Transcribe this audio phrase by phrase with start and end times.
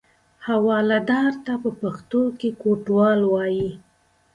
[0.47, 3.71] حوالهدار ته په پښتو کې کوټوال وایي.